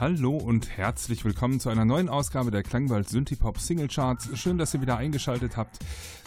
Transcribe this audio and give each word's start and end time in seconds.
Hallo 0.00 0.36
und 0.36 0.76
herzlich 0.76 1.24
willkommen 1.24 1.60
zu 1.60 1.68
einer 1.68 1.84
neuen 1.84 2.08
Ausgabe 2.08 2.50
der 2.50 2.64
Klangwald 2.64 3.08
Synthipop 3.08 3.60
Single 3.60 3.86
Charts. 3.86 4.28
Schön, 4.36 4.58
dass 4.58 4.74
ihr 4.74 4.80
wieder 4.80 4.96
eingeschaltet 4.96 5.56
habt. 5.56 5.78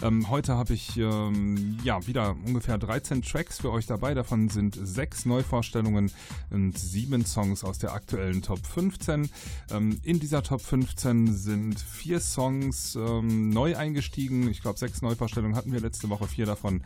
Ähm, 0.01 0.29
heute 0.29 0.55
habe 0.55 0.73
ich 0.73 0.95
ähm, 0.95 1.77
ja 1.83 2.07
wieder 2.07 2.37
ungefähr 2.45 2.77
13 2.77 3.23
Tracks 3.23 3.59
für 3.59 3.69
euch 3.73 3.85
dabei. 3.85 4.13
Davon 4.13 4.47
sind 4.47 4.79
sechs 4.81 5.25
Neuvorstellungen 5.25 6.09
und 6.49 6.77
sieben 6.77 7.25
Songs 7.25 7.65
aus 7.65 7.77
der 7.77 7.91
aktuellen 7.91 8.41
Top 8.41 8.65
15. 8.65 9.29
Ähm, 9.71 9.99
in 10.01 10.21
dieser 10.21 10.43
Top 10.43 10.61
15 10.61 11.33
sind 11.35 11.77
vier 11.77 12.21
Songs 12.21 12.95
ähm, 12.95 13.49
neu 13.49 13.75
eingestiegen. 13.75 14.49
Ich 14.49 14.61
glaube, 14.61 14.79
sechs 14.79 15.01
Neuvorstellungen 15.01 15.57
hatten 15.57 15.73
wir 15.73 15.81
letzte 15.81 16.09
Woche. 16.09 16.27
Vier 16.27 16.45
davon 16.45 16.83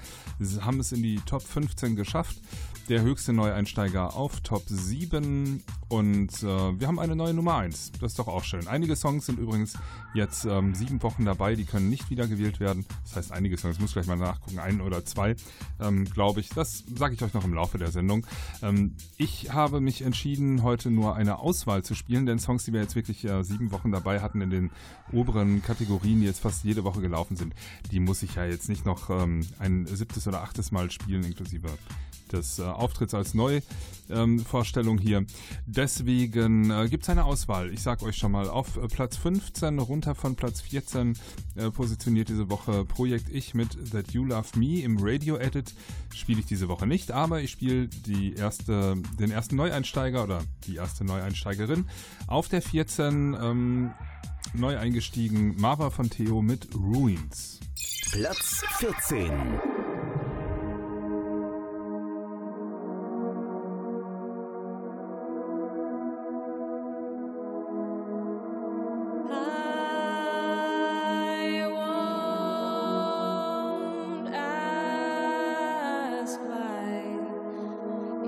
haben 0.62 0.80
es 0.80 0.91
in 0.91 1.04
die 1.04 1.18
Top 1.27 1.44
15 1.44 1.96
geschafft. 1.96 2.38
Der 2.90 3.04
höchste 3.04 3.34
Neueinsteiger 3.34 4.16
auf 4.16 4.41
Top 4.41 4.63
7 4.66 5.63
und 5.90 6.44
äh, 6.44 6.71
wir 6.80 6.88
haben 6.88 7.00
eine 7.00 7.16
neue 7.16 7.34
Nummer 7.34 7.58
1. 7.58 7.94
Das 8.00 8.14
ist 8.14 8.20
doch 8.20 8.28
auch 8.28 8.44
schön. 8.44 8.68
Einige 8.68 8.96
Songs 8.96 9.26
sind 9.26 9.40
übrigens 9.40 9.74
jetzt 10.14 10.46
ähm, 10.46 10.76
sieben 10.76 11.02
Wochen 11.04 11.26
dabei, 11.26 11.56
die 11.56 11.66
können 11.66 11.90
nicht 11.90 12.10
wiedergewählt 12.10 12.60
werden. 12.60 12.86
Das 13.04 13.16
heißt, 13.16 13.32
einige 13.32 13.58
Songs, 13.58 13.80
muss 13.80 13.94
gleich 13.94 14.08
mal 14.08 14.18
nachgucken, 14.18 14.60
ein 14.60 14.82
oder 14.82 15.04
zwei, 15.06 15.36
ähm, 15.80 16.06
glaube 16.06 16.40
ich. 16.40 16.50
Das 16.50 16.84
sage 16.96 17.16
ich 17.16 17.24
euch 17.24 17.34
noch 17.34 17.44
im 17.44 17.54
Laufe 17.54 17.78
der 17.78 17.92
Sendung. 17.92 18.26
Ähm, 18.62 18.96
ich 19.18 19.52
habe 19.54 19.82
mich 19.82 20.02
entschieden, 20.02 20.64
heute 20.64 20.92
nur 20.92 21.16
eine 21.16 21.40
Auswahl 21.40 21.84
zu 21.84 21.96
spielen, 21.96 22.26
denn 22.26 22.40
Songs, 22.40 22.66
die 22.66 22.74
wir 22.74 22.82
jetzt 22.82 22.96
wirklich 22.96 23.26
äh, 23.26 23.44
sieben 23.44 23.72
Wochen 23.72 23.92
dabei 23.92 24.22
hatten 24.22 24.42
in 24.42 24.50
den 24.50 24.72
oberen 25.12 25.62
Kategorien, 25.62 26.22
die 26.22 26.28
jetzt 26.28 26.40
fast 26.40 26.64
jede 26.64 26.84
Woche 26.84 27.02
gelaufen 27.02 27.36
sind, 27.36 27.54
die 27.92 28.00
muss 28.00 28.24
ich 28.24 28.36
ja 28.36 28.46
jetzt 28.46 28.70
nicht 28.70 28.86
noch 28.86 29.10
ähm, 29.10 29.46
ein 29.60 29.85
siebtes 29.88 30.28
oder 30.28 30.41
achtes 30.41 30.72
Mal 30.72 30.91
spielen, 30.91 31.24
inklusive 31.24 31.70
des 32.34 32.60
äh, 32.60 32.63
Auftritts 32.63 33.13
als 33.13 33.34
Neuvorstellung 33.34 34.98
ähm, 34.98 35.04
hier. 35.04 35.26
Deswegen 35.65 36.71
äh, 36.71 36.88
gibt 36.90 37.04
es 37.04 37.10
eine 37.10 37.26
Auswahl. 37.26 37.71
Ich 37.73 37.82
sage 37.82 38.05
euch 38.05 38.18
schon 38.18 38.32
mal, 38.32 38.49
auf 38.49 38.77
äh, 38.77 38.88
Platz 38.88 39.18
15, 39.18 39.79
runter 39.79 40.15
von 40.15 40.35
Platz 40.35 40.62
14, 40.62 41.18
äh, 41.55 41.70
positioniert 41.71 42.29
diese 42.29 42.49
Woche 42.49 42.85
Projekt 42.85 43.29
Ich 43.29 43.54
mit 43.54 43.91
That 43.91 44.12
You 44.12 44.26
Love 44.26 44.57
Me. 44.57 44.82
Im 44.82 44.98
Radio-Edit 44.99 45.73
spiele 46.13 46.40
ich 46.40 46.46
diese 46.46 46.68
Woche 46.68 46.88
nicht, 46.88 47.12
aber 47.12 47.41
ich 47.41 47.51
spiele 47.51 47.90
erste, 48.38 48.95
den 49.20 49.32
ersten 49.32 49.55
Neueinsteiger 49.55 50.23
oder 50.23 50.41
die 50.66 50.76
erste 50.76 51.04
Neueinsteigerin. 51.04 51.85
Auf 52.27 52.48
der 52.48 52.62
14 52.62 53.38
ähm, 53.41 53.91
neu 54.54 54.77
eingestiegen 54.77 55.55
Marva 55.57 55.90
von 55.90 56.10
Theo 56.10 56.41
mit 56.41 56.68
Ruins. 56.76 57.60
Platz 58.12 58.63
14. 58.79 59.80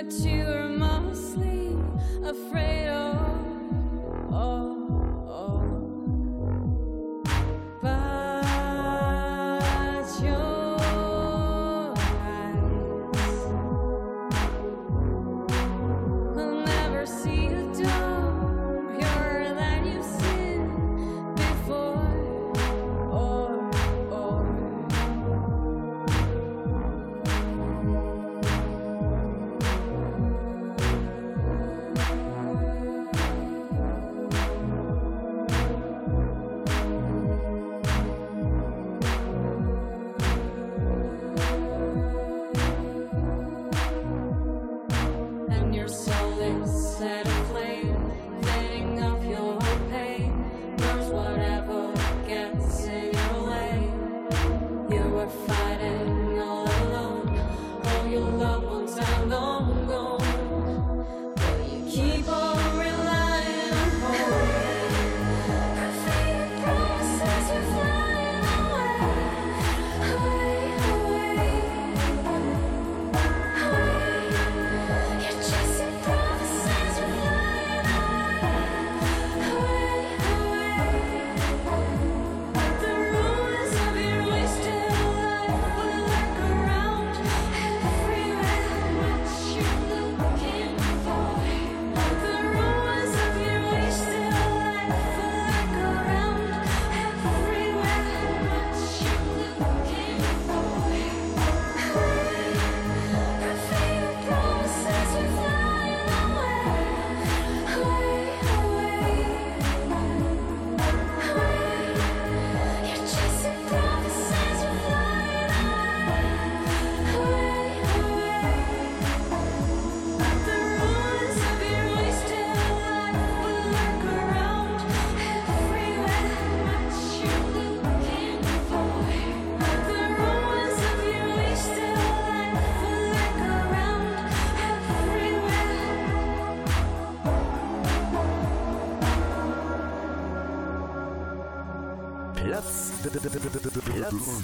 but 0.00 0.12
you 0.20 0.46
are 0.46 0.68
mostly 0.68 1.76
afraid. 2.22 2.87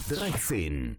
13. 0.09 0.99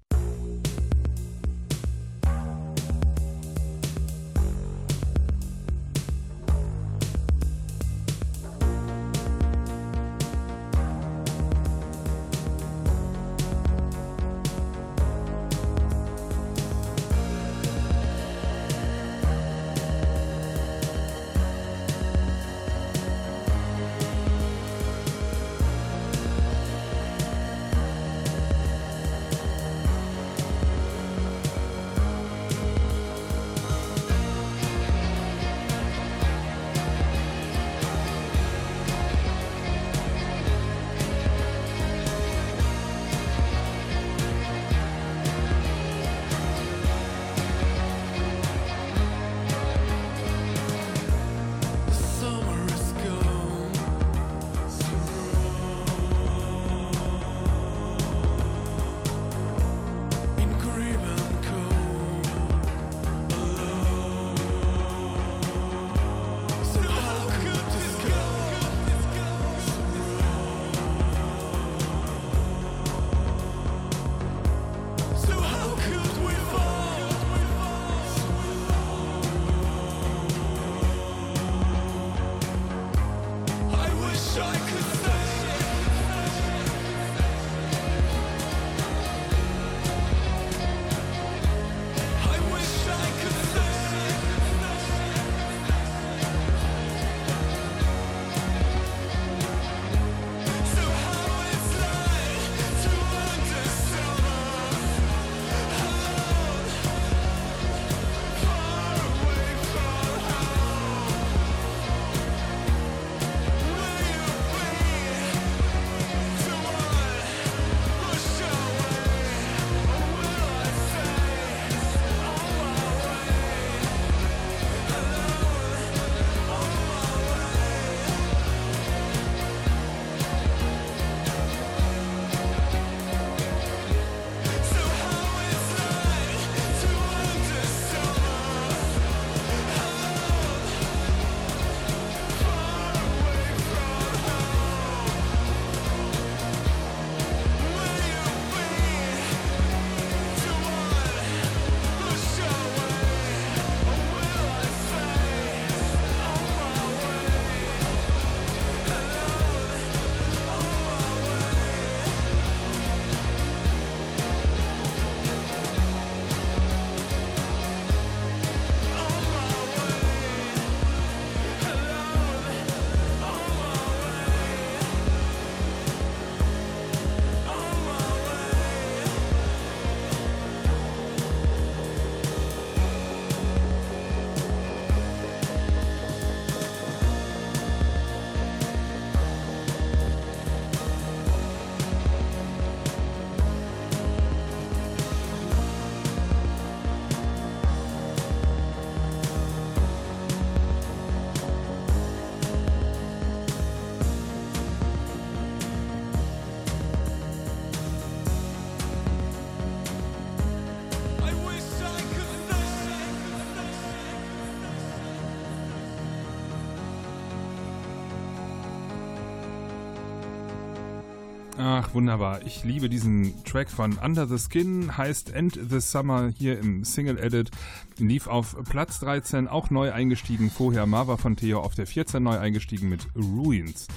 wunderbar. 221.96 222.42
Ich 222.46 222.66
liebe 222.66 222.90
diesen 222.90 223.44
Track 223.46 223.72
von 223.72 223.98
Under 223.98 224.28
the 224.28 224.38
Skin, 224.38 224.98
heißt 224.98 225.34
End 225.34 225.58
the 225.70 225.80
Summer 225.80 226.30
hier 226.38 226.60
im 226.60 226.84
Single 226.84 227.18
Edit. 227.18 227.52
Lief 227.98 228.28
auf 228.28 228.58
Platz 228.70 229.00
13, 229.00 229.48
auch 229.48 229.70
neu 229.70 229.92
eingestiegen. 229.92 230.50
Vorher 230.50 230.86
Marva 230.86 231.18
von 231.18 231.36
Theo 231.36 231.62
auf 231.62 231.76
der 231.76 231.88
14 231.88 232.22
neu 232.22 232.38
eingestiegen 232.38 232.90
mit 232.90 233.08
Ruins. 233.16 233.88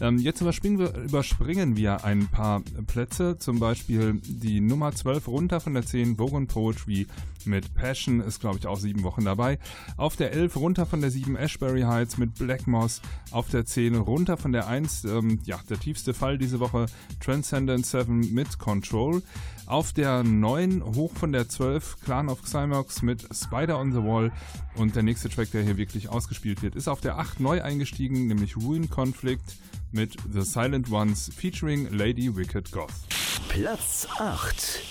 Ähm, 0.00 0.18
jetzt 0.18 0.42
überspringen 0.42 0.78
wir, 0.78 0.94
überspringen 0.94 1.76
wir 1.76 2.04
ein 2.04 2.26
paar 2.28 2.62
Plätze, 2.86 3.38
zum 3.38 3.58
Beispiel 3.58 4.20
die 4.22 4.60
Nummer 4.60 4.92
12 4.92 5.26
runter 5.28 5.60
von 5.60 5.72
der 5.72 5.86
10, 5.86 6.18
Vogon 6.18 6.46
Poetry 6.46 7.06
mit 7.46 7.74
Passion, 7.74 8.20
ist 8.20 8.40
glaube 8.40 8.58
ich 8.58 8.66
auch 8.66 8.78
sieben 8.78 9.04
Wochen 9.04 9.24
dabei. 9.24 9.58
Auf 9.96 10.16
der 10.16 10.32
11 10.32 10.56
runter 10.56 10.84
von 10.84 11.00
der 11.00 11.10
7, 11.10 11.36
Ashbury 11.36 11.82
Heights 11.82 12.18
mit 12.18 12.34
Black 12.34 12.66
Moss. 12.66 13.00
Auf 13.30 13.48
der 13.48 13.64
10 13.64 13.94
runter 13.96 14.36
von 14.36 14.52
der 14.52 14.66
1, 14.66 15.04
ähm, 15.04 15.38
ja, 15.44 15.58
der 15.70 15.80
tiefste 15.80 16.12
Fall 16.12 16.36
diese 16.36 16.60
Woche, 16.60 16.86
Transcendent 17.20 17.86
7 17.86 18.34
mit 18.34 18.58
Control. 18.58 19.22
Auf 19.66 19.92
der 19.92 20.22
9 20.22 20.82
hoch 20.94 21.12
von 21.14 21.32
der 21.32 21.48
12, 21.48 22.00
Clan 22.04 22.28
of 22.28 22.42
Xymox 22.42 23.02
mit 23.02 23.26
Spider 23.46 23.78
on 23.78 23.92
the 23.92 24.02
Wall. 24.02 24.32
Und 24.74 24.96
der 24.96 25.02
nächste 25.02 25.28
Track, 25.28 25.50
der 25.52 25.62
hier 25.62 25.76
wirklich 25.76 26.08
ausgespielt 26.08 26.62
wird, 26.62 26.76
ist 26.76 26.88
auf 26.88 27.00
der 27.00 27.18
8 27.18 27.40
neu 27.40 27.62
eingestiegen, 27.62 28.26
nämlich 28.26 28.56
Ruin 28.56 28.90
Conflict 28.90 29.56
mit 29.92 30.16
The 30.32 30.42
Silent 30.42 30.90
Ones 30.90 31.30
featuring 31.34 31.88
Lady 31.90 32.34
Wicked 32.34 32.72
Goth. 32.72 32.92
Platz 33.48 34.06
8. 34.18 34.86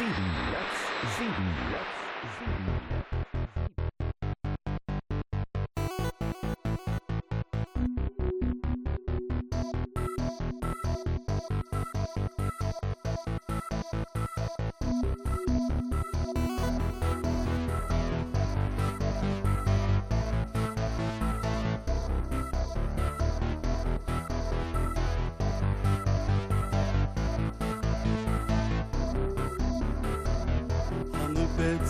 Platz 0.00 0.49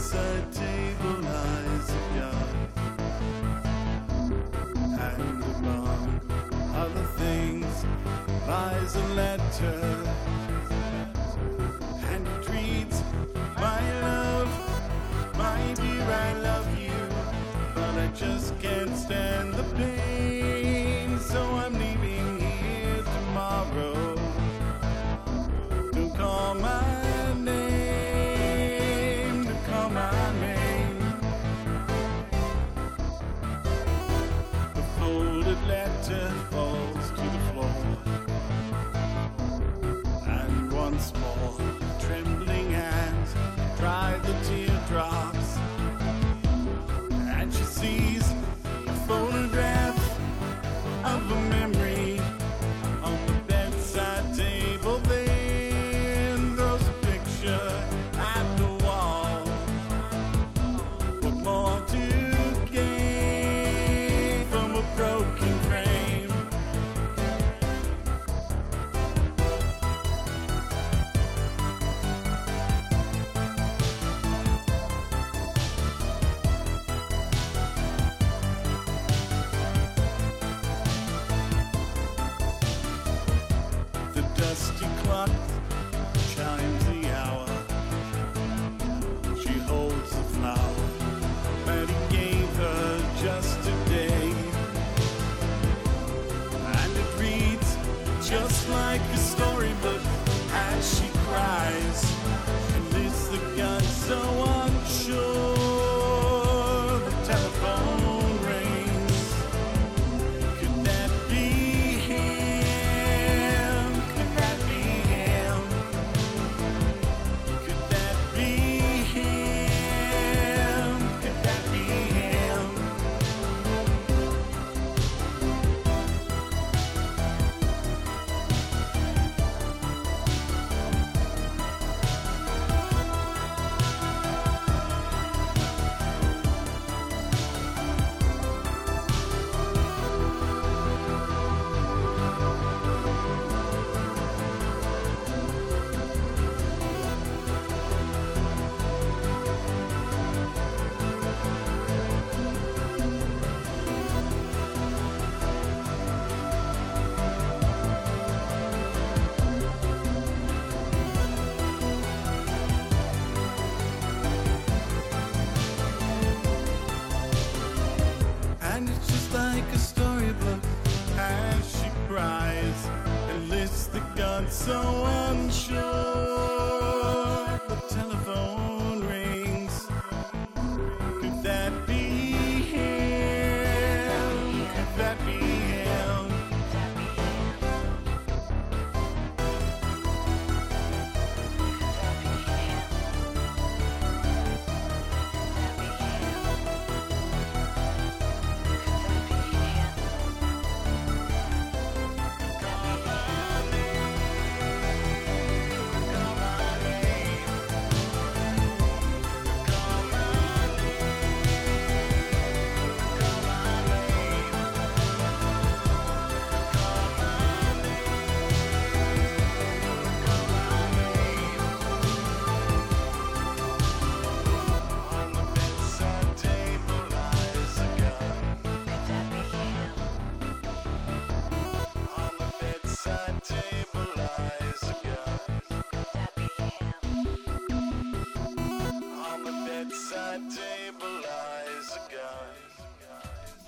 table 0.00 1.20
lies 1.20 1.90
a. 2.16 2.32
And 4.98 5.44
among 5.44 6.20
other 6.74 7.06
things 7.18 7.84
lies 8.48 8.96
a 8.96 9.06
letter. 9.14 9.80
And 12.10 12.26
it 12.26 12.48
reads, 12.48 13.02
My 13.56 14.00
love, 14.00 14.52
my 15.36 15.74
dear, 15.74 16.02
I 16.02 16.32
love. 16.40 16.59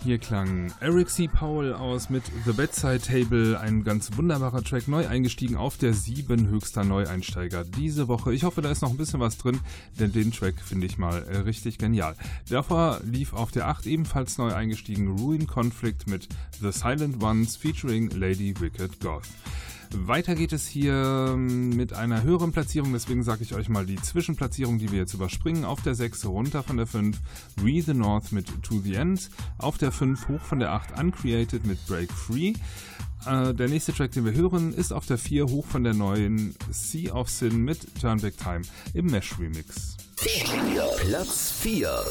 Hier 0.05 0.19
klang 0.19 0.73
Eric 0.81 1.11
C. 1.11 1.29
Powell 1.29 1.75
aus 1.75 2.11
mit 2.11 2.25
The 2.45 2.53
Bedside 2.53 2.99
Table, 2.99 3.61
ein 3.61 3.85
ganz 3.85 4.11
wunderbarer 4.17 4.65
Track, 4.65 4.89
neu 4.89 5.07
eingestiegen 5.07 5.55
auf 5.55 5.77
der 5.77 5.95
7 5.95 6.49
höchster 6.49 6.83
Neueinsteiger 6.83 7.63
diese 7.63 8.09
Woche. 8.09 8.35
Ich 8.35 8.43
hoffe, 8.43 8.63
da 8.63 8.71
ist 8.73 8.83
noch 8.83 8.91
ein 8.91 8.97
bisschen 8.97 9.21
was 9.21 9.39
drin, 9.39 9.61
denn 10.01 10.11
den 10.11 10.33
Track 10.33 10.61
finde 10.61 10.87
ich 10.87 10.99
mal 10.99 11.23
äh, 11.23 11.39
richtig 11.39 11.79
genial. 11.79 12.17
Davor 12.49 13.01
lief 13.05 13.33
auf 13.33 13.53
der 13.53 13.69
8 13.69 13.87
ebenfalls 13.87 14.39
neu 14.39 14.53
eingestiegen 14.53 15.19
Ruin 15.19 15.47
Conflict 15.47 16.09
mit 16.09 16.29
The 16.61 16.73
Silent 16.73 17.23
Ones 17.23 17.55
featuring 17.55 18.11
Lady 18.11 18.59
Wicked 18.59 18.99
Goth. 18.99 19.29
Weiter 19.95 20.35
geht 20.35 20.53
es 20.53 20.67
hier 20.67 21.31
ähm, 21.35 21.71
mit 21.71 21.93
einer 21.93 22.23
höheren 22.23 22.53
Platzierung, 22.53 22.93
deswegen 22.93 23.23
sage 23.23 23.43
ich 23.43 23.55
euch 23.55 23.69
mal 23.69 23.87
die 23.87 24.01
Zwischenplatzierung, 24.01 24.79
die 24.79 24.91
wir 24.91 24.99
jetzt 24.99 25.15
überspringen. 25.15 25.65
Auf 25.65 25.83
der 25.83 25.95
6 25.95 26.27
runter 26.27 26.63
von 26.63 26.77
der 26.77 26.87
5 26.87 27.19
We 27.57 27.83
the 27.83 27.95
North 27.95 28.33
mit 28.33 28.47
To 28.63 28.81
the 28.81 28.95
End. 28.95 29.31
Auf 29.59 29.79
der 29.79 29.93
5 29.93 30.29
hoch 30.29 30.41
von 30.41 30.59
der 30.59 30.73
8 30.73 30.99
Uncreated 30.99 31.67
mit 31.67 31.85
Break 31.87 32.11
Free. 32.13 32.55
Äh, 33.27 33.55
der 33.55 33.69
nächste 33.69 33.93
Track, 33.93 34.13
den 34.13 34.25
wir 34.25 34.33
hören, 34.33 34.73
ist 34.73 34.93
auf 34.93 35.07
der 35.07 35.19
4 35.19 35.47
hoch 35.47 35.67
von 35.67 35.85
der 35.85 35.95
neuen 35.95 36.55
Sea 36.71 37.13
of 37.15 37.29
Sin 37.29 37.65
mit 37.65 38.01
Turn 38.01 38.21
Back 38.21 38.37
Time 38.39 38.63
im 38.95 39.07
Mesh 39.07 39.39
Remix. 39.39 39.97
Platz 41.01 41.53
4 41.61 42.05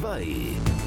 2. 0.00 0.81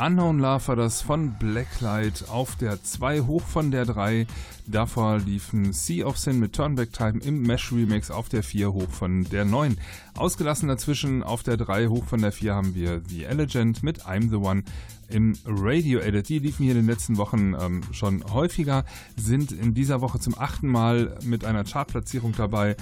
Unknown 0.00 0.38
Love 0.38 0.68
war 0.68 0.76
das 0.76 1.02
von 1.02 1.32
Blacklight 1.40 2.28
auf 2.28 2.54
der 2.54 2.82
2 2.82 3.22
hoch 3.22 3.42
von 3.42 3.72
der 3.72 3.84
3. 3.84 4.28
Davor 4.66 5.18
liefen 5.18 5.72
Sea 5.72 6.06
of 6.06 6.18
Sin 6.18 6.38
mit 6.38 6.52
Turnback 6.52 6.92
Time 6.92 7.20
im 7.24 7.42
Mesh 7.42 7.72
Remix 7.72 8.10
auf 8.12 8.28
der 8.28 8.44
4 8.44 8.72
hoch 8.72 8.90
von 8.90 9.24
der 9.24 9.44
9. 9.44 9.76
Ausgelassen 10.16 10.68
dazwischen 10.68 11.24
auf 11.24 11.42
der 11.42 11.56
3 11.56 11.88
hoch 11.88 12.04
von 12.04 12.20
der 12.20 12.30
4 12.30 12.54
haben 12.54 12.74
wir 12.76 13.02
The 13.08 13.24
Elegant 13.24 13.82
mit 13.82 14.04
I'm 14.04 14.30
the 14.30 14.36
One 14.36 14.62
im 15.08 15.36
Radio 15.44 15.98
Edit. 15.98 16.28
Die 16.28 16.38
liefen 16.38 16.62
hier 16.62 16.72
in 16.72 16.78
den 16.78 16.86
letzten 16.86 17.16
Wochen 17.16 17.54
ähm, 17.58 17.82
schon 17.90 18.22
häufiger, 18.32 18.84
sind 19.16 19.50
in 19.50 19.74
dieser 19.74 20.00
Woche 20.00 20.20
zum 20.20 20.38
achten 20.38 20.68
Mal 20.68 21.18
mit 21.24 21.44
einer 21.44 21.64
Chartplatzierung 21.64 22.34
dabei. 22.36 22.76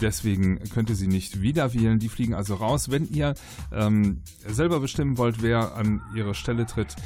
Deswegen 0.00 0.58
könnt 0.70 0.88
ihr 0.90 0.96
sie 0.96 1.06
nicht 1.06 1.42
wieder 1.42 1.74
wählen. 1.74 1.98
Die 1.98 2.08
fliegen 2.08 2.32
also 2.34 2.54
raus. 2.54 2.90
Wenn 2.90 3.06
ihr 3.08 3.34
ähm, 3.72 4.22
selber 4.46 4.80
bestimmen 4.80 5.18
wollt, 5.18 5.42
wer 5.42 5.76
an 5.76 6.00
ihre 6.14 6.34
Stelle 6.34 6.64
tritt, 6.66 6.96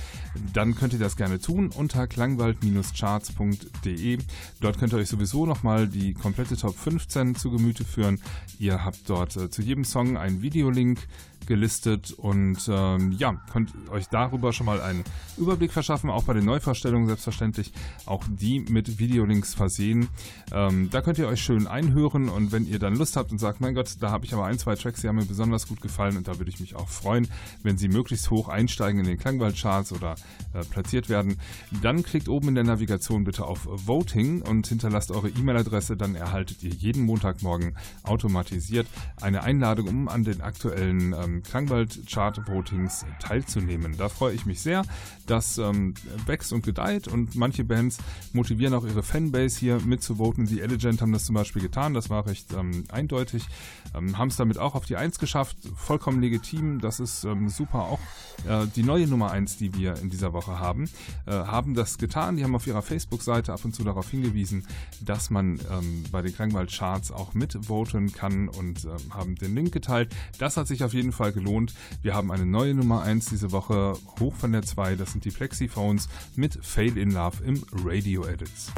dann 0.52 0.74
könnt 0.74 0.92
ihr 0.92 0.98
das 0.98 1.16
gerne 1.16 1.40
tun 1.40 1.70
unter 1.74 2.06
klangwald-charts.de. 2.06 4.18
Dort 4.60 4.78
könnt 4.78 4.92
ihr 4.92 4.98
euch 4.98 5.08
sowieso 5.08 5.46
nochmal 5.46 5.88
die 5.88 6.12
komplette 6.14 6.56
Top 6.56 6.76
15 6.76 7.34
zu 7.34 7.50
Gemüte 7.50 7.84
führen. 7.84 8.20
Ihr 8.58 8.84
habt 8.84 9.08
dort 9.08 9.36
äh, 9.36 9.50
zu 9.50 9.62
jedem 9.62 9.84
Song 9.84 10.16
einen 10.16 10.42
Videolink 10.42 11.06
gelistet 11.46 12.12
und 12.12 12.58
ähm, 12.68 13.12
ja, 13.12 13.40
könnt 13.52 13.72
euch 13.90 14.08
darüber 14.08 14.52
schon 14.52 14.66
mal 14.66 14.80
einen 14.80 15.04
Überblick 15.36 15.72
verschaffen, 15.72 16.10
auch 16.10 16.24
bei 16.24 16.34
den 16.34 16.44
Neuvorstellungen 16.44 17.06
selbstverständlich, 17.06 17.72
auch 18.04 18.24
die 18.28 18.60
mit 18.60 18.98
Videolinks 18.98 19.54
versehen. 19.54 20.08
Ähm, 20.52 20.90
da 20.90 21.00
könnt 21.00 21.18
ihr 21.18 21.28
euch 21.28 21.42
schön 21.42 21.66
einhören 21.66 22.28
und 22.28 22.52
wenn 22.52 22.66
ihr 22.66 22.78
dann 22.78 22.96
Lust 22.96 23.16
habt 23.16 23.32
und 23.32 23.38
sagt, 23.38 23.60
mein 23.60 23.74
Gott, 23.74 23.96
da 24.00 24.10
habe 24.10 24.24
ich 24.24 24.34
aber 24.34 24.44
ein, 24.44 24.58
zwei 24.58 24.74
Tracks, 24.74 25.00
die 25.00 25.08
haben 25.08 25.16
mir 25.16 25.24
besonders 25.24 25.68
gut 25.68 25.80
gefallen 25.80 26.16
und 26.16 26.28
da 26.28 26.38
würde 26.38 26.50
ich 26.50 26.60
mich 26.60 26.74
auch 26.76 26.88
freuen, 26.88 27.28
wenn 27.62 27.78
sie 27.78 27.88
möglichst 27.88 28.30
hoch 28.30 28.48
einsteigen 28.48 29.00
in 29.00 29.06
den 29.06 29.18
Klangwald-Charts 29.18 29.92
oder 29.92 30.16
äh, 30.52 30.64
platziert 30.64 31.08
werden, 31.08 31.38
dann 31.82 32.02
klickt 32.02 32.28
oben 32.28 32.48
in 32.48 32.54
der 32.54 32.64
Navigation 32.64 33.24
bitte 33.24 33.44
auf 33.44 33.66
Voting 33.66 34.42
und 34.42 34.66
hinterlasst 34.66 35.10
eure 35.10 35.28
E-Mail-Adresse, 35.28 35.96
dann 35.96 36.14
erhaltet 36.14 36.62
ihr 36.62 36.70
jeden 36.70 37.04
Montagmorgen 37.04 37.76
automatisiert 38.02 38.86
eine 39.20 39.42
Einladung, 39.42 39.88
um 39.88 40.08
an 40.08 40.24
den 40.24 40.40
aktuellen 40.40 41.12
ähm, 41.12 41.35
Klangwald 41.42 42.06
Chart 42.06 42.40
Votings 42.46 43.04
teilzunehmen. 43.20 43.96
Da 43.96 44.08
freue 44.08 44.34
ich 44.34 44.46
mich 44.46 44.60
sehr. 44.60 44.84
Das 45.26 45.58
ähm, 45.58 45.94
wächst 46.26 46.52
und 46.52 46.64
gedeiht 46.64 47.08
und 47.08 47.34
manche 47.34 47.64
Bands 47.64 47.98
motivieren 48.32 48.74
auch 48.74 48.84
ihre 48.84 49.02
Fanbase 49.02 49.58
hier 49.58 49.80
mitzuvoten. 49.80 50.46
Die 50.46 50.60
Elegant 50.60 51.02
haben 51.02 51.12
das 51.12 51.24
zum 51.24 51.34
Beispiel 51.34 51.62
getan, 51.62 51.94
das 51.94 52.10
war 52.10 52.26
recht 52.26 52.52
ähm, 52.52 52.84
eindeutig. 52.90 53.46
Ähm, 53.94 54.18
haben 54.18 54.28
es 54.28 54.36
damit 54.36 54.58
auch 54.58 54.74
auf 54.74 54.84
die 54.84 54.96
1 54.96 55.18
geschafft, 55.18 55.56
vollkommen 55.74 56.20
legitim. 56.20 56.80
Das 56.80 57.00
ist 57.00 57.24
ähm, 57.24 57.48
super. 57.48 57.80
Auch 57.80 58.00
äh, 58.48 58.66
die 58.74 58.82
neue 58.82 59.06
Nummer 59.06 59.30
1, 59.30 59.56
die 59.58 59.74
wir 59.74 59.96
in 59.96 60.10
dieser 60.10 60.32
Woche 60.32 60.58
haben, 60.58 60.88
äh, 61.26 61.32
haben 61.32 61.74
das 61.74 61.98
getan. 61.98 62.36
Die 62.36 62.44
haben 62.44 62.54
auf 62.54 62.66
ihrer 62.66 62.82
Facebook-Seite 62.82 63.52
ab 63.52 63.64
und 63.64 63.74
zu 63.74 63.84
darauf 63.84 64.10
hingewiesen, 64.10 64.66
dass 65.00 65.30
man 65.30 65.60
ähm, 65.70 66.04
bei 66.10 66.22
den 66.22 66.34
Klangwald 66.34 66.70
Charts 66.70 67.10
auch 67.10 67.34
mitvoten 67.34 68.12
kann 68.12 68.48
und 68.48 68.84
ähm, 68.84 69.14
haben 69.14 69.34
den 69.36 69.54
Link 69.54 69.72
geteilt. 69.72 70.14
Das 70.38 70.56
hat 70.56 70.66
sich 70.66 70.84
auf 70.84 70.92
jeden 70.92 71.12
Fall 71.12 71.25
Fall 71.26 71.32
gelohnt. 71.32 71.74
Wir 72.02 72.14
haben 72.14 72.30
eine 72.30 72.46
neue 72.46 72.74
Nummer 72.74 73.02
1 73.02 73.26
diese 73.26 73.50
Woche, 73.50 73.94
hoch 74.20 74.34
von 74.34 74.52
der 74.52 74.62
2. 74.62 74.94
Das 74.94 75.10
sind 75.10 75.24
die 75.24 75.30
Plexiphones 75.30 76.08
mit 76.36 76.64
Fail 76.64 76.96
in 76.96 77.10
Love 77.10 77.42
im 77.44 77.64
Radio 77.84 78.24
Edits. 78.26 78.70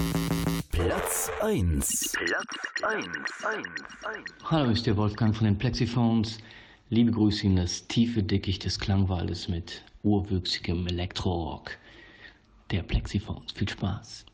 Platz 0.71 1.31
1. 1.43 2.13
Platz 2.13 2.85
1. 2.85 3.07
Hallo, 4.45 4.71
ist 4.71 4.87
der 4.87 4.97
Wolfgang 4.97 5.37
von 5.37 5.45
den 5.45 5.59
Plexiphones. 5.59 6.39
Liebe 6.89 7.11
Grüße 7.11 7.45
in 7.45 7.57
das 7.57 7.87
tiefe 7.87 8.23
Dickicht 8.23 8.65
des 8.65 8.79
Klangwaldes 8.79 9.49
mit 9.49 9.83
urwüchsigem 10.03 10.87
Elektro-Rock. 10.87 11.73
Der 12.71 12.83
Plexiphones. 12.83 13.53
Viel 13.53 13.69
Spaß. 13.69 14.25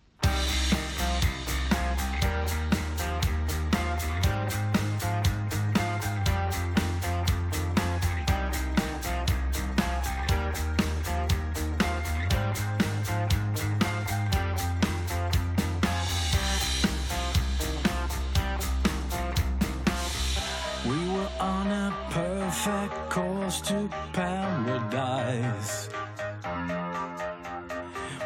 perfect 22.64 23.10
course 23.10 23.60
to 23.60 23.90
paradise. 24.14 25.88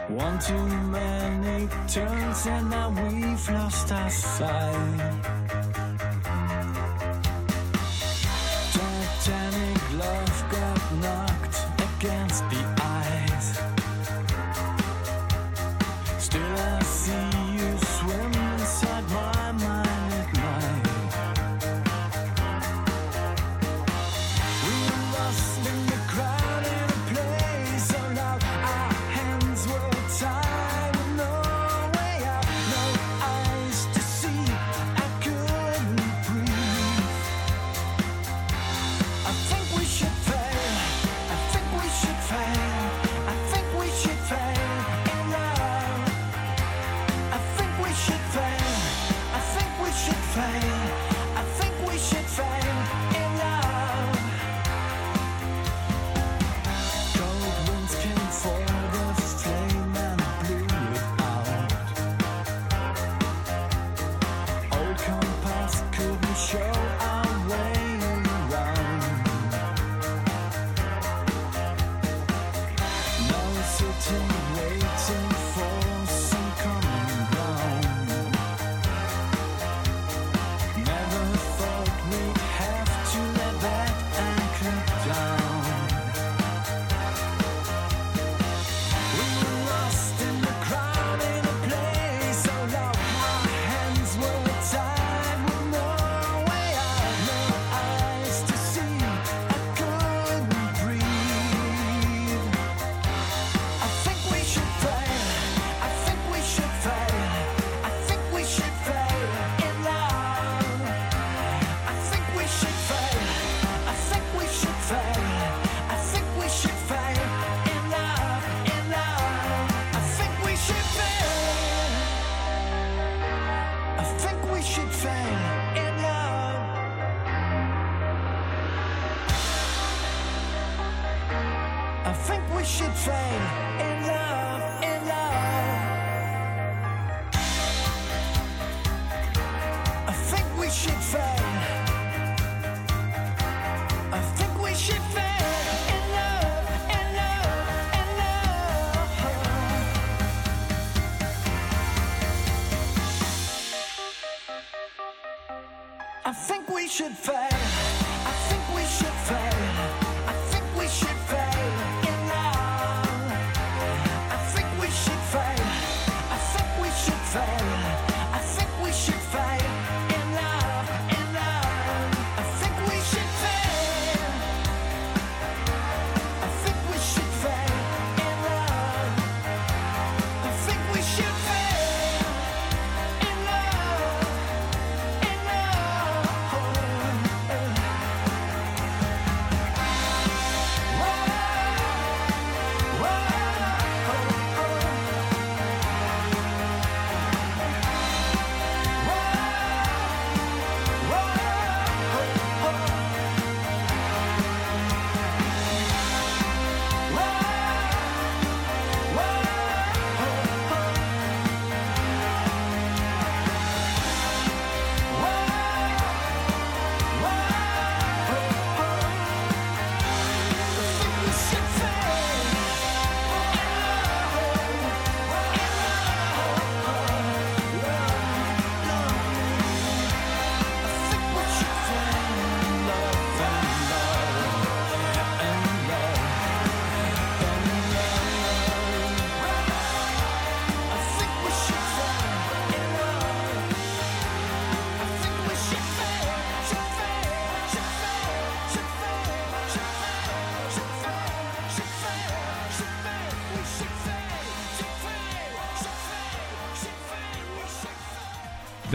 One 0.06 0.38
too 0.38 0.66
many 0.92 1.68
turns 1.88 2.46
and 2.46 2.70
now 2.70 2.88
we've 2.90 3.50
lost 3.50 3.90
our 3.90 4.10
sight. 4.10 5.37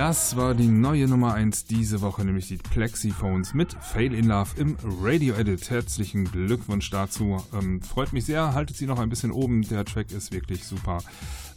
Das 0.05 0.35
war 0.35 0.53
die 0.53 0.67
neue 0.67 1.07
Nummer 1.07 1.33
1 1.33 1.63
diese 1.63 2.01
Woche, 2.01 2.25
nämlich 2.25 2.49
die 2.49 2.57
Plexiphones 2.57 3.53
mit 3.53 3.71
Fail 3.71 4.13
in 4.13 4.25
Love 4.25 4.49
im 4.57 4.75
Radio 5.01 5.33
Edit. 5.35 5.69
Herzlichen 5.69 6.25
Glückwunsch 6.25 6.89
dazu. 6.89 7.41
Ähm, 7.53 7.81
freut 7.81 8.11
mich 8.11 8.25
sehr, 8.25 8.53
haltet 8.53 8.75
sie 8.75 8.85
noch 8.85 8.99
ein 8.99 9.07
bisschen 9.07 9.31
oben. 9.31 9.61
Der 9.69 9.85
Track 9.85 10.11
ist 10.11 10.33
wirklich 10.33 10.65
super. 10.65 11.01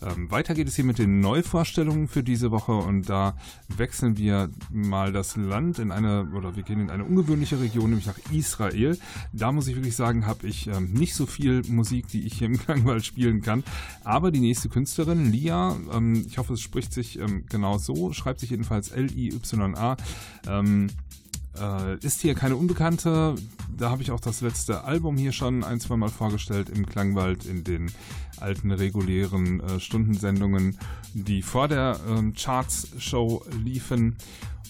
Ähm, 0.03 0.31
weiter 0.31 0.55
geht 0.55 0.69
es 0.69 0.77
hier 0.77 0.85
mit 0.85 0.99
den 0.99 1.21
Neuvorstellungen 1.21 2.09
für 2.09 2.23
diese 2.23 2.51
Woche 2.51 2.73
und 2.73 3.09
da 3.09 3.37
wechseln 3.69 4.17
wir 4.17 4.51
mal 4.71 5.13
das 5.13 5.37
Land 5.37 5.79
in 5.79 5.91
eine, 5.91 6.29
oder 6.35 6.57
wir 6.57 6.63
gehen 6.63 6.81
in 6.81 6.91
eine 6.91 7.05
ungewöhnliche 7.05 7.61
Region, 7.61 7.91
nämlich 7.91 8.07
nach 8.07 8.19
Israel. 8.33 8.99
Da 9.33 9.53
muss 9.53 9.69
ich 9.69 9.77
wirklich 9.77 9.97
sagen, 9.97 10.27
habe 10.27 10.47
ich 10.47 10.67
ähm, 10.67 10.93
nicht 10.93 11.15
so 11.15 11.27
viel 11.27 11.63
Musik, 11.69 12.09
die 12.09 12.27
ich 12.27 12.39
hier 12.39 12.47
im 12.47 12.59
Klangwald 12.59 13.05
spielen 13.05 13.43
kann. 13.43 13.65
Aber 14.05 14.31
die 14.31 14.41
nächste 14.41 14.69
Künstlerin, 14.69 15.31
Lia, 15.31 15.77
ähm, 15.93 16.25
ich 16.27 16.39
hoffe, 16.39 16.55
es 16.55 16.61
spricht 16.61 16.93
sich 16.93 17.19
ähm, 17.19 17.45
genau 17.49 17.79
so, 17.79 18.13
schreibt 18.13 18.41
sich 18.41 18.51
jedenfalls 18.51 18.91
L-I-Y-A. 18.91 19.97
Äh, 21.61 21.97
ist 22.05 22.21
hier 22.21 22.35
keine 22.35 22.57
Unbekannte. 22.57 23.35
Da 23.77 23.91
habe 23.91 24.03
ich 24.03 24.11
auch 24.11 24.21
das 24.21 24.41
letzte 24.41 24.85
Album 24.85 25.17
hier 25.17 25.33
schon 25.33 25.65
ein, 25.65 25.81
zwei 25.81 25.97
Mal 25.97 26.09
vorgestellt 26.09 26.69
im 26.71 26.87
Klangwald 26.87 27.45
in 27.45 27.65
den 27.65 27.91
alten 28.39 28.71
regulären 28.71 29.61
äh, 29.61 29.81
Stundensendungen, 29.81 30.79
die 31.15 31.43
vor 31.43 31.69
der 31.69 31.99
ähm, 32.09 32.35
Charts-Show 32.35 33.45
liefen. 33.65 34.17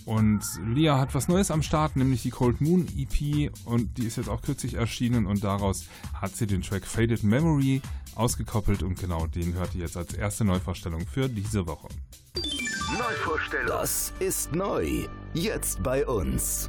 Und 0.04 0.42
Lia 0.64 0.98
hat 0.98 1.16
was 1.16 1.26
Neues 1.26 1.50
am 1.50 1.62
Start, 1.62 1.96
nämlich 1.96 2.22
die 2.22 2.30
Cold 2.30 2.60
Moon 2.60 2.86
EP 2.96 3.50
und 3.64 3.98
die 3.98 4.06
ist 4.06 4.16
jetzt 4.16 4.28
auch 4.28 4.40
kürzlich 4.40 4.74
erschienen 4.74 5.26
und 5.26 5.42
daraus 5.42 5.86
hat 6.14 6.36
sie 6.36 6.46
den 6.46 6.62
Track 6.62 6.86
Faded 6.86 7.24
Memory 7.24 7.82
ausgekoppelt 8.14 8.84
und 8.84 9.00
genau 9.00 9.26
den 9.26 9.54
hört 9.54 9.74
ihr 9.74 9.80
jetzt 9.80 9.96
als 9.96 10.14
erste 10.14 10.44
Neuvorstellung 10.44 11.04
für 11.06 11.28
diese 11.28 11.66
Woche. 11.66 11.88
Neuvorstellung. 12.92 13.66
Das 13.68 14.12
ist 14.20 14.54
neu. 14.54 15.06
Jetzt 15.34 15.82
bei 15.82 16.06
uns. 16.06 16.68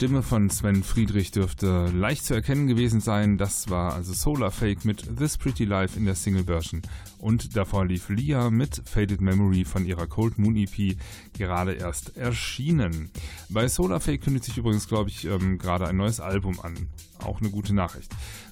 Stimme 0.00 0.22
von 0.22 0.48
Sven 0.48 0.82
Friedrich 0.82 1.30
dürfte 1.30 1.88
leicht 1.94 2.24
zu 2.24 2.32
erkennen 2.32 2.66
gewesen 2.66 3.02
sein. 3.02 3.36
Das 3.36 3.68
war 3.68 3.92
also 3.92 4.14
Solar 4.14 4.50
Fake 4.50 4.86
mit 4.86 5.18
This 5.18 5.36
Pretty 5.36 5.66
Life 5.66 5.98
in 5.98 6.06
der 6.06 6.14
Single-Version. 6.14 6.80
Und 7.18 7.54
davor 7.54 7.84
lief 7.84 8.08
Lia 8.08 8.48
mit 8.48 8.80
Faded 8.86 9.20
Memory 9.20 9.66
von 9.66 9.84
ihrer 9.84 10.06
Cold 10.06 10.38
Moon 10.38 10.56
EP 10.56 10.96
gerade 11.34 11.74
erst 11.74 12.16
erschienen. 12.16 13.10
Bei 13.50 13.68
Solar 13.68 14.00
Fake 14.00 14.22
kündigt 14.22 14.46
sich 14.46 14.56
übrigens, 14.56 14.88
glaube 14.88 15.10
ich, 15.10 15.26
ähm, 15.26 15.58
gerade 15.58 15.86
ein 15.86 15.98
neues 15.98 16.18
Album 16.18 16.58
an. 16.60 16.88
Auch 17.24 17.40
eine 17.40 17.50
gute 17.50 17.74
Nachricht. 17.74 18.10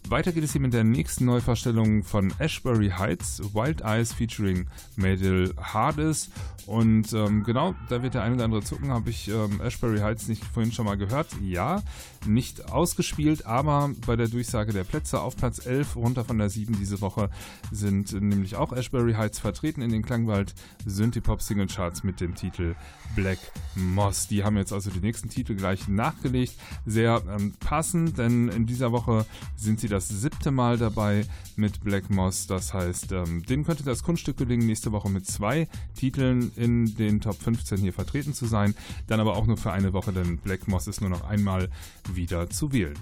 Weiter 0.09 0.33
geht 0.33 0.45
es 0.45 0.53
hier 0.53 0.61
mit 0.61 0.73
der 0.73 0.85
nächsten 0.85 1.25
Neuvorstellung 1.25 2.03
von 2.03 2.33
Ashbury 2.39 2.91
Heights, 2.91 3.41
Wild 3.55 3.83
Eyes 3.83 4.13
featuring 4.13 4.67
Madel 4.97 5.55
Hardis. 5.61 6.31
Und 6.67 7.13
ähm, 7.15 7.45
genau, 7.45 7.75
da 7.89 8.03
wird 8.03 8.15
der 8.15 8.23
eine 8.23 8.35
oder 8.35 8.45
andere 8.45 8.63
zucken. 8.63 8.91
Habe 8.91 9.11
ich 9.11 9.29
ähm, 9.29 9.61
Ashbury 9.61 10.01
Heights 10.01 10.29
nicht 10.29 10.45
vorhin 10.45 10.73
schon 10.73 10.85
mal 10.85 10.97
gehört? 10.97 11.29
Ja, 11.43 11.83
nicht 12.27 12.71
ausgespielt, 12.71 13.47
aber 13.47 13.91
bei 14.07 14.17
der 14.17 14.29
Durchsage 14.29 14.73
der 14.73 14.85
Plätze 14.85 15.21
auf 15.21 15.37
Platz 15.37 15.65
11, 15.65 15.97
runter 15.97 16.25
von 16.25 16.39
der 16.39 16.51
7 16.51 16.77
diese 16.79 17.01
Woche, 17.01 17.31
sind 17.71 18.13
nämlich 18.13 18.57
auch 18.57 18.73
Ashbury 18.73 19.15
Heights 19.15 19.39
vertreten 19.39 19.81
in 19.81 19.91
den 19.91 20.03
Klangwald 20.03 20.55
Synthipop 20.85 21.41
Single 21.41 21.69
Charts 21.69 22.03
mit 22.03 22.21
dem 22.21 22.35
Titel 22.35 22.75
Black 23.15 23.39
Moss. 23.75 24.29
Die 24.29 24.45
haben 24.45 24.57
jetzt 24.57 24.73
also 24.73 24.91
die 24.91 25.01
nächsten 25.01 25.29
Titel 25.29 25.55
gleich 25.55 25.89
nachgelegt. 25.89 26.55
Sehr 26.85 27.23
ähm, 27.29 27.55
passend, 27.61 28.19
denn 28.19 28.49
in 28.59 28.67
dieser 28.67 28.91
Woche 28.91 29.25
sind 29.57 29.79
sie 29.79 29.89
das 29.89 30.09
siebte 30.09 30.51
Mal 30.51 30.79
dabei 30.79 31.25
mit 31.55 31.81
Black 31.85 32.11
Moss. 32.11 32.49
Das 32.49 32.75
heißt, 32.75 33.13
ähm, 33.13 33.45
denen 33.45 33.65
könnte 33.65 33.85
das 33.85 34.03
Kunststück 34.03 34.37
gelingen, 34.37 34.67
nächste 34.67 34.91
Woche 34.91 35.09
mit 35.09 35.27
zwei 35.27 35.69
Titeln 35.95 36.51
in 36.57 36.97
den 36.97 37.21
Top 37.21 37.41
15 37.41 37.79
hier 37.79 37.93
vertreten 37.93 38.35
zu 38.35 38.47
sein. 38.47 38.75
Dann 39.07 39.21
aber 39.21 39.37
auch 39.37 39.47
nur 39.47 39.57
für 39.57 39.71
eine 39.71 39.93
Woche, 39.93 40.13
denn 40.13 40.39
Black 40.39 40.67
Moss 40.67 40.89
ist 40.89 41.01
nur 41.01 41.11
noch 41.11 41.23
einmal 41.29 41.69
wieder 42.13 42.51
zu 42.51 42.73
wählen. 42.73 42.99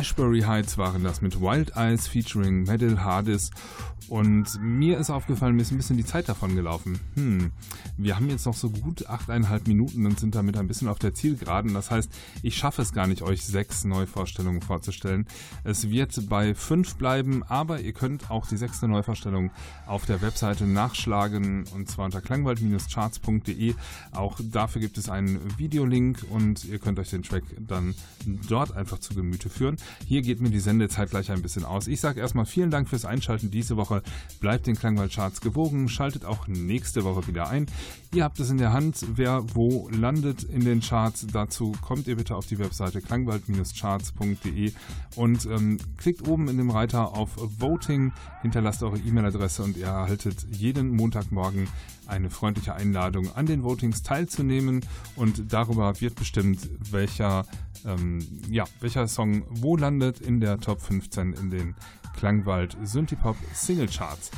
Ashbury 0.00 0.40
Heights 0.40 0.78
waren 0.78 1.04
das 1.04 1.20
mit 1.20 1.42
Wild 1.42 1.76
Eyes 1.76 2.08
featuring 2.08 2.62
Medal 2.62 3.04
Hardis 3.04 3.50
und 4.10 4.60
mir 4.60 4.98
ist 4.98 5.08
aufgefallen, 5.08 5.54
mir 5.54 5.62
ist 5.62 5.70
ein 5.70 5.76
bisschen 5.76 5.96
die 5.96 6.04
Zeit 6.04 6.28
davon 6.28 6.56
gelaufen. 6.56 6.98
Hm, 7.14 7.52
wir 7.96 8.16
haben 8.16 8.28
jetzt 8.28 8.44
noch 8.44 8.56
so 8.56 8.68
gut 8.68 9.06
achteinhalb 9.06 9.68
Minuten 9.68 10.04
und 10.04 10.18
sind 10.18 10.34
damit 10.34 10.56
ein 10.56 10.66
bisschen 10.66 10.88
auf 10.88 10.98
der 10.98 11.14
Zielgeraden. 11.14 11.74
Das 11.74 11.92
heißt, 11.92 12.10
ich 12.42 12.56
schaffe 12.56 12.82
es 12.82 12.92
gar 12.92 13.06
nicht, 13.06 13.22
euch 13.22 13.44
sechs 13.44 13.84
Neuvorstellungen 13.84 14.62
vorzustellen. 14.62 15.26
Es 15.62 15.90
wird 15.90 16.28
bei 16.28 16.56
fünf 16.56 16.96
bleiben, 16.96 17.44
aber 17.44 17.80
ihr 17.80 17.92
könnt 17.92 18.32
auch 18.32 18.48
die 18.48 18.56
sechste 18.56 18.88
Neuvorstellung 18.88 19.52
auf 19.86 20.06
der 20.06 20.20
Webseite 20.22 20.66
nachschlagen 20.66 21.64
und 21.72 21.88
zwar 21.88 22.06
unter 22.06 22.20
klangwald-charts.de. 22.20 23.74
Auch 24.10 24.40
dafür 24.42 24.80
gibt 24.80 24.98
es 24.98 25.08
einen 25.08 25.38
Videolink 25.56 26.26
und 26.30 26.64
ihr 26.64 26.80
könnt 26.80 26.98
euch 26.98 27.10
den 27.10 27.22
Track 27.22 27.44
dann 27.60 27.94
dort 28.48 28.76
einfach 28.76 28.98
zu 28.98 29.14
Gemüte 29.14 29.50
führen. 29.50 29.76
Hier 30.04 30.22
geht 30.22 30.40
mir 30.40 30.50
die 30.50 30.58
Sendezeit 30.58 31.10
gleich 31.10 31.30
ein 31.30 31.42
bisschen 31.42 31.64
aus. 31.64 31.86
Ich 31.86 32.00
sage 32.00 32.18
erstmal 32.18 32.46
vielen 32.46 32.72
Dank 32.72 32.88
fürs 32.88 33.04
Einschalten 33.04 33.52
diese 33.52 33.76
Woche. 33.76 33.99
Bleibt 34.40 34.66
den 34.66 34.76
Klangwald-Charts 34.76 35.40
gewogen, 35.40 35.88
schaltet 35.88 36.24
auch 36.24 36.46
nächste 36.48 37.04
Woche 37.04 37.26
wieder 37.26 37.48
ein. 37.48 37.66
Ihr 38.12 38.24
habt 38.24 38.40
es 38.40 38.50
in 38.50 38.58
der 38.58 38.72
Hand, 38.72 39.04
wer 39.14 39.44
wo 39.54 39.88
landet 39.90 40.42
in 40.42 40.64
den 40.64 40.80
Charts. 40.80 41.26
Dazu 41.32 41.72
kommt 41.80 42.08
ihr 42.08 42.16
bitte 42.16 42.34
auf 42.34 42.46
die 42.46 42.58
Webseite 42.58 43.00
klangwald-charts.de 43.00 44.72
und 45.16 45.46
ähm, 45.46 45.78
klickt 45.96 46.26
oben 46.26 46.48
in 46.48 46.56
dem 46.56 46.70
Reiter 46.70 47.14
auf 47.14 47.30
Voting, 47.36 48.12
hinterlasst 48.42 48.82
eure 48.82 48.98
E-Mail-Adresse 48.98 49.62
und 49.62 49.76
ihr 49.76 49.86
erhaltet 49.86 50.46
jeden 50.50 50.96
Montagmorgen 50.96 51.68
eine 52.10 52.30
freundliche 52.30 52.74
Einladung, 52.74 53.34
an 53.34 53.46
den 53.46 53.62
Votings 53.62 54.02
teilzunehmen 54.02 54.80
und 55.16 55.52
darüber 55.52 56.00
wird 56.00 56.16
bestimmt, 56.16 56.68
welcher, 56.90 57.46
ähm, 57.86 58.26
ja, 58.50 58.64
welcher 58.80 59.06
Song 59.08 59.44
wo 59.48 59.76
landet 59.76 60.20
in 60.20 60.40
der 60.40 60.58
Top 60.58 60.80
15 60.80 61.32
in 61.34 61.50
den 61.50 61.74
Klangwald 62.20 62.76
Synthipop 62.84 63.36
Singlecharts. 63.54 64.30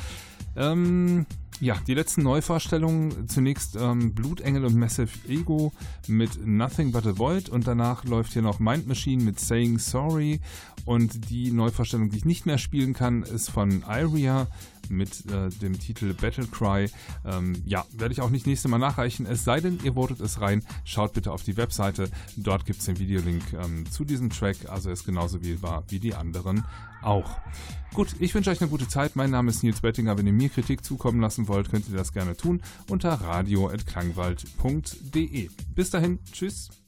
Ähm, 0.54 1.26
ja, 1.60 1.76
die 1.86 1.94
letzten 1.94 2.22
Neuvorstellungen. 2.22 3.28
Zunächst 3.28 3.76
ähm, 3.76 4.14
Blutengel 4.14 4.64
und 4.64 4.76
Massive 4.76 5.10
Ego 5.28 5.72
mit 6.06 6.46
Nothing 6.46 6.92
But 6.92 7.06
a 7.06 7.18
Void 7.18 7.48
und 7.48 7.66
danach 7.66 8.04
läuft 8.04 8.34
hier 8.34 8.42
noch 8.42 8.60
Mind 8.60 8.86
Machine 8.86 9.24
mit 9.24 9.40
Saying 9.40 9.80
Sorry 9.80 10.40
und 10.84 11.28
die 11.28 11.50
Neuvorstellung, 11.50 12.08
die 12.10 12.18
ich 12.18 12.24
nicht 12.24 12.46
mehr 12.46 12.58
spielen 12.58 12.94
kann, 12.94 13.24
ist 13.24 13.50
von 13.50 13.82
Iria 13.88 14.46
mit 14.90 15.30
äh, 15.30 15.50
dem 15.50 15.78
Titel 15.78 16.14
Battle 16.14 16.46
Cry. 16.46 16.88
Ähm, 17.24 17.62
ja, 17.64 17.84
werde 17.92 18.12
ich 18.12 18.20
auch 18.20 18.30
nicht 18.30 18.46
nächstes 18.46 18.70
Mal 18.70 18.78
nachreichen. 18.78 19.26
Es 19.26 19.44
sei 19.44 19.60
denn, 19.60 19.80
ihr 19.82 19.94
votet 19.94 20.20
es 20.20 20.40
rein. 20.40 20.64
Schaut 20.84 21.12
bitte 21.12 21.32
auf 21.32 21.42
die 21.42 21.56
Webseite. 21.56 22.10
Dort 22.36 22.66
gibt 22.66 22.80
es 22.80 22.86
den 22.86 22.98
Videolink 22.98 23.42
ähm, 23.52 23.90
zu 23.90 24.04
diesem 24.04 24.30
Track. 24.30 24.56
Also 24.68 24.90
ist 24.90 25.04
genauso 25.04 25.42
wählbar 25.42 25.84
wie 25.88 25.98
die 25.98 26.14
anderen 26.14 26.64
auch. 27.02 27.38
Gut, 27.94 28.08
ich 28.20 28.34
wünsche 28.34 28.50
euch 28.50 28.60
eine 28.60 28.68
gute 28.70 28.86
Zeit. 28.88 29.16
Mein 29.16 29.30
Name 29.30 29.50
ist 29.50 29.62
Nils 29.62 29.82
Bettinger. 29.82 30.16
Wenn 30.16 30.26
ihr 30.26 30.32
mir 30.32 30.48
Kritik 30.48 30.82
zukommen 30.84 31.20
lassen 31.20 31.46
wollt, 31.48 31.70
könnt 31.70 31.88
ihr 31.88 31.96
das 31.96 32.12
gerne 32.12 32.36
tun 32.36 32.62
unter 32.88 33.12
radio.klangwald.de. 33.12 35.50
Bis 35.74 35.90
dahin, 35.90 36.18
tschüss. 36.32 36.81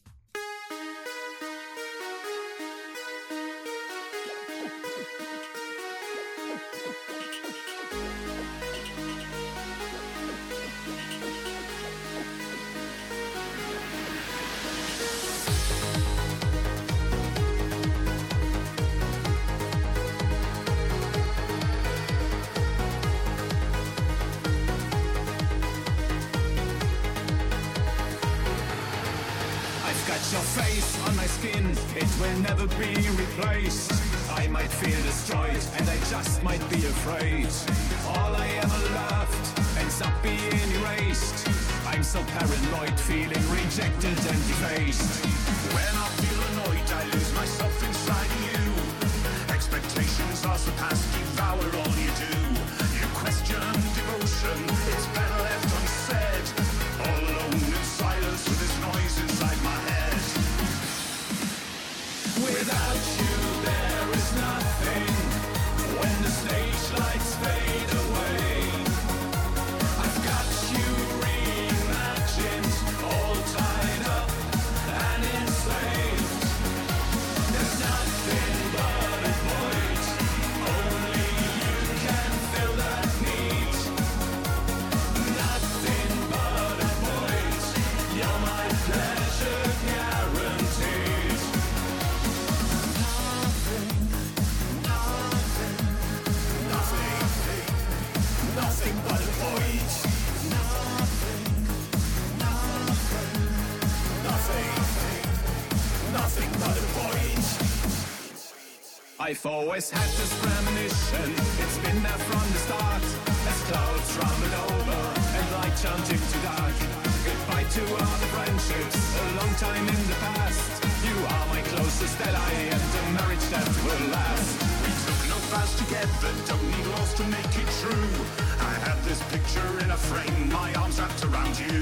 I've 109.24 109.46
always 109.46 109.88
had 109.88 110.10
this 110.20 110.36
premonition, 110.36 111.32
it's 111.32 111.78
been 111.80 111.96
there 112.04 112.22
from 112.28 112.44
the 112.44 112.60
start. 112.68 113.04
As 113.48 113.60
clouds 113.72 114.10
rumbled 114.20 114.56
over 114.68 115.00
and 115.16 115.46
light 115.56 115.72
turned 115.80 116.04
into 116.12 116.38
dark. 116.44 116.76
Goodbye 117.24 117.64
to 117.64 117.82
all 118.04 118.16
the 118.20 118.28
friendships, 118.36 119.00
a 119.16 119.24
long 119.40 119.48
time 119.56 119.80
in 119.80 120.02
the 120.12 120.18
past. 120.20 120.68
You 121.08 121.16
are 121.24 121.46
my 121.48 121.64
closest 121.72 122.20
ally 122.20 122.52
and 122.68 122.84
a 122.84 123.04
marriage 123.16 123.46
that 123.48 123.64
will 123.80 124.04
last. 124.12 124.60
We 124.84 124.92
took 124.92 125.20
no 125.32 125.40
vows 125.48 125.72
together, 125.80 126.30
don't 126.44 126.66
need 126.68 126.84
laws 126.92 127.16
to 127.16 127.24
make 127.24 127.52
it 127.56 127.70
true. 127.80 128.12
I 128.60 128.76
had 128.84 129.00
this 129.08 129.24
picture 129.32 129.72
in 129.80 129.88
a 129.88 129.96
frame, 129.96 130.52
my 130.52 130.68
arms 130.76 131.00
wrapped 131.00 131.24
around 131.24 131.56
you. 131.64 131.80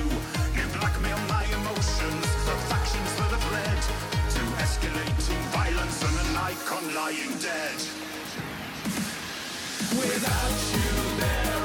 You 0.55 0.65
blackmail 0.79 1.19
my 1.27 1.43
emotions, 1.59 2.23
the 2.47 2.55
factions 2.71 3.11
that 3.19 3.35
have 3.35 3.47
led 3.51 3.83
to 4.31 4.43
escalating 4.63 5.43
I'm 6.85 6.95
lying 6.97 7.39
dead. 7.39 7.77
Without 9.95 10.51
you 10.73 11.21
there. 11.21 11.62